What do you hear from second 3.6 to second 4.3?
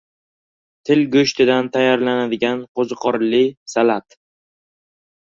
salat